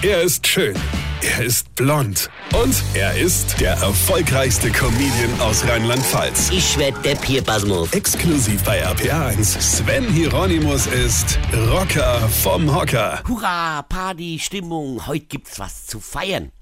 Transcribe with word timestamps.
Er 0.00 0.22
ist 0.22 0.46
schön. 0.46 0.76
Er 1.22 1.44
ist 1.44 1.74
blond. 1.74 2.30
Und 2.54 2.84
er 2.94 3.18
ist 3.18 3.60
der 3.60 3.72
erfolgreichste 3.72 4.70
Comedian 4.70 5.40
aus 5.40 5.66
Rheinland-Pfalz. 5.66 6.50
Ich 6.50 6.78
werd 6.78 7.04
der 7.04 7.16
Pierpasmus. 7.16 7.92
Exklusiv 7.92 8.62
bei 8.62 8.86
RPA1. 8.86 9.60
Sven 9.60 10.04
Hieronymus 10.04 10.86
ist 10.86 11.36
Rocker 11.52 12.20
vom 12.28 12.72
Hocker. 12.72 13.24
Hurra, 13.26 13.82
Party, 13.82 14.38
Stimmung. 14.40 15.04
Heute 15.08 15.26
gibt's 15.26 15.58
was 15.58 15.86
zu 15.86 15.98
feiern. 15.98 16.52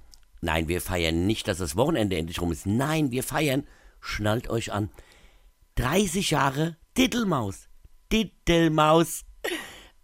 Nein, 0.41 0.69
wir 0.69 0.81
feiern 0.81 1.27
nicht, 1.27 1.47
dass 1.47 1.59
das 1.59 1.77
Wochenende 1.77 2.17
endlich 2.17 2.41
rum 2.41 2.53
ist. 2.53 2.65
Nein, 2.65 3.11
wir 3.11 3.23
feiern, 3.23 3.67
schnallt 4.01 4.49
euch 4.49 4.73
an, 4.73 4.89
30 5.75 6.31
Jahre 6.31 6.79
Dittelmaus. 6.97 7.69
Dittelmaus. 8.11 9.25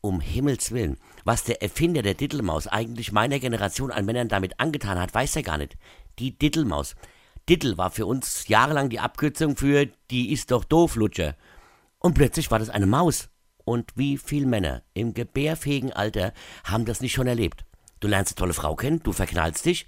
Um 0.05 0.21
Himmels 0.21 0.73
Willen. 0.73 0.99
Was 1.25 1.45
der 1.45 1.63
Erfinder 1.63 2.03
der 2.03 2.15
Dittelmaus 2.15 2.67
eigentlich 2.67 3.13
meiner 3.13 3.39
Generation 3.39 3.93
an 3.93 4.05
Männern 4.05 4.29
damit 4.29 4.59
angetan 4.59 4.99
hat, 4.99 5.15
weiß 5.15 5.37
er 5.37 5.45
gar 5.45 5.59
nicht. 5.59 5.77
Die 6.19 6.37
Dittelmaus. 6.37 6.97
Dittel 7.49 7.79
war 7.79 7.93
für 7.93 8.07
uns 8.07 8.49
jahrelang 8.49 8.91
die 8.91 8.99
Abkürzung 8.99 9.57
für 9.57 9.87
die 10.11 10.33
ist 10.33 10.51
doch 10.51 10.65
doof, 10.65 10.97
Lutscher. 10.97 11.37
Und 12.01 12.15
plötzlich 12.15 12.51
war 12.51 12.59
das 12.59 12.69
eine 12.69 12.87
Maus. 12.87 13.29
Und 13.65 13.93
wie 13.95 14.19
viele 14.19 14.47
Männer 14.47 14.83
im 14.93 15.15
gebärfähigen 15.15 15.93
Alter 15.93 16.33
haben 16.65 16.85
das 16.85 17.01
nicht 17.01 17.13
schon 17.13 17.29
erlebt? 17.29 17.65
Du 18.01 18.09
lernst 18.09 18.33
eine 18.33 18.41
tolle 18.41 18.55
Frau 18.55 18.75
kennen, 18.75 19.05
du 19.05 19.13
verknallst 19.13 19.65
dich, 19.65 19.87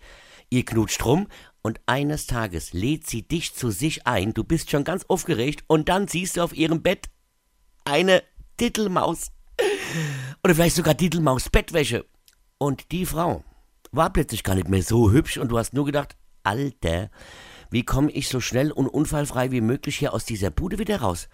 ihr 0.49 0.65
knutscht 0.65 1.05
rum 1.05 1.27
und 1.63 1.81
eines 1.87 2.29
Tages 2.29 2.73
lädt 2.73 3.09
sie 3.09 3.27
dich 3.27 3.55
zu 3.55 3.73
sich 3.73 4.07
ein, 4.07 4.33
du 4.33 4.45
bist 4.45 4.71
schon 4.71 4.85
ganz 4.85 5.05
aufgeregt 5.09 5.65
und 5.67 5.89
dann 5.89 6.07
siehst 6.07 6.37
du 6.37 6.43
auf 6.43 6.57
ihrem 6.57 6.83
Bett 6.83 7.09
eine 7.85 8.23
Dittelmaus. 8.61 9.34
Oder 10.43 10.55
vielleicht 10.55 10.77
sogar 10.77 10.95
Dittelmaus 10.95 11.49
Bettwäsche. 11.49 12.05
Und 12.59 12.93
die 12.93 13.07
Frau 13.07 13.45
war 13.93 14.13
plötzlich 14.13 14.43
gar 14.43 14.55
nicht 14.55 14.69
mehr 14.69 14.83
so 14.83 15.11
hübsch 15.11 15.39
und 15.39 15.49
du 15.49 15.59
hast 15.59 15.75
nur 15.75 15.85
gedacht, 15.85 16.17
Alter, 16.43 17.11
wie 17.71 17.85
komme 17.85 18.11
ich 18.11 18.29
so 18.29 18.41
schnell 18.41 18.71
und 18.71 18.89
unfallfrei 18.89 19.51
wie 19.51 19.61
möglich 19.61 19.97
hier 19.97 20.13
aus 20.13 20.25
dieser 20.25 20.51
Bude 20.51 20.79
wieder 20.79 21.01
raus? 21.01 21.29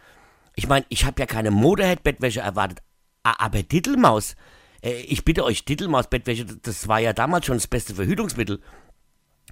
Ich 0.56 0.68
meine, 0.68 0.86
ich 0.88 1.04
habe 1.04 1.20
ja 1.20 1.26
keine 1.26 1.50
Motorhead-Bettwäsche 1.50 2.40
erwartet, 2.40 2.80
aber 3.22 3.62
Dittelmaus. 3.62 4.36
Äh, 4.82 5.00
ich 5.02 5.24
bitte 5.24 5.44
euch, 5.44 5.64
Dittelmaus-Bettwäsche, 5.64 6.44
das 6.44 6.88
war 6.88 6.98
ja 6.98 7.12
damals 7.12 7.46
schon 7.46 7.56
das 7.56 7.66
beste 7.66 7.94
Verhütungsmittel. 7.94 8.60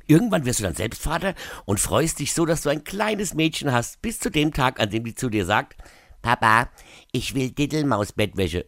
Irgendwann 0.07 0.47
wirst 0.47 0.61
du 0.61 0.65
dann 0.65 0.75
selbst 0.75 1.03
Vater 1.03 1.35
und 1.67 1.81
freust 1.81 2.19
dich 2.19 2.33
so, 2.33 2.47
dass 2.47 2.63
du 2.63 2.71
ein 2.71 2.85
kleines 2.85 3.35
Mädchen 3.35 3.73
hast, 3.73 4.01
bis 4.01 4.19
zu 4.19 4.31
dem 4.31 4.55
Tag, 4.55 4.81
an 4.81 4.91
dem 4.91 5.05
die 5.05 5.15
zu 5.15 5.29
dir 5.29 5.45
sagt, 5.45 5.77
Papa, 6.23 6.71
ich 7.13 7.35
will 7.35 7.51
Dittelmaus-Bettwäsche. 7.51 8.67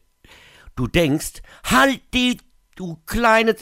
Du 0.81 0.87
denkst, 0.87 1.43
halt 1.63 2.01
die, 2.15 2.39
du 2.75 2.97
kleine. 3.05 3.55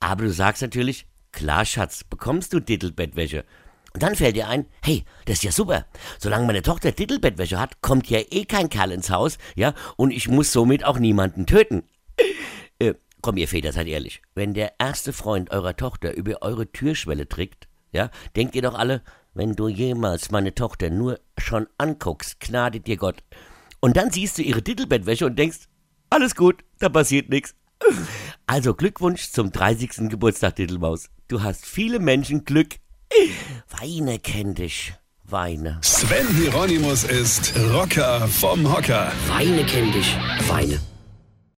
Aber 0.00 0.24
du 0.24 0.32
sagst 0.32 0.62
natürlich, 0.62 1.06
klar, 1.30 1.64
Schatz, 1.64 2.02
bekommst 2.02 2.52
du 2.52 2.58
Dittelbettwäsche. 2.58 3.44
Und 3.94 4.02
dann 4.02 4.16
fällt 4.16 4.34
dir 4.34 4.48
ein, 4.48 4.66
hey, 4.82 5.04
das 5.26 5.36
ist 5.36 5.44
ja 5.44 5.52
super. 5.52 5.86
Solange 6.18 6.44
meine 6.44 6.62
Tochter 6.62 6.90
Dittelbettwäsche 6.90 7.60
hat, 7.60 7.82
kommt 7.82 8.10
ja 8.10 8.18
eh 8.18 8.46
kein 8.46 8.68
Kerl 8.68 8.90
ins 8.90 9.10
Haus, 9.10 9.38
ja, 9.54 9.74
und 9.96 10.10
ich 10.10 10.26
muss 10.26 10.50
somit 10.50 10.84
auch 10.84 10.98
niemanden 10.98 11.46
töten. 11.46 11.84
Äh, 12.80 12.94
komm, 13.22 13.36
ihr 13.36 13.46
Väter, 13.46 13.70
seid 13.70 13.86
ehrlich. 13.86 14.20
Wenn 14.34 14.52
der 14.52 14.72
erste 14.80 15.12
Freund 15.12 15.52
eurer 15.52 15.76
Tochter 15.76 16.14
über 16.14 16.42
eure 16.42 16.72
Türschwelle 16.72 17.28
trägt, 17.28 17.68
ja, 17.92 18.10
denkt 18.34 18.56
ihr 18.56 18.62
doch 18.62 18.74
alle, 18.74 19.02
wenn 19.34 19.54
du 19.54 19.68
jemals 19.68 20.32
meine 20.32 20.52
Tochter 20.52 20.90
nur 20.90 21.20
schon 21.38 21.68
anguckst, 21.78 22.40
gnadet 22.40 22.88
dir 22.88 22.96
Gott. 22.96 23.22
Und 23.78 23.96
dann 23.96 24.10
siehst 24.10 24.36
du 24.36 24.42
ihre 24.42 24.64
Titelbettwäsche 24.64 25.26
und 25.26 25.38
denkst, 25.38 25.68
alles 26.10 26.34
gut, 26.34 26.64
da 26.78 26.88
passiert 26.88 27.28
nichts. 27.28 27.54
Also 28.46 28.74
Glückwunsch 28.74 29.30
zum 29.30 29.52
30. 29.52 30.08
Geburtstag, 30.08 30.56
Titelmaus. 30.56 31.10
Du 31.28 31.42
hast 31.42 31.66
viele 31.66 31.98
Menschen 31.98 32.44
Glück. 32.44 32.76
Weine 33.80 34.18
kenn 34.18 34.54
dich. 34.54 34.94
Weine. 35.24 35.78
Sven 35.82 36.28
Hieronymus 36.36 37.04
ist 37.04 37.52
Rocker 37.72 38.28
vom 38.28 38.72
Hocker. 38.72 39.10
Weine 39.28 39.64
kenn 39.66 39.90
dich. 39.92 40.16
Weine. 40.48 40.80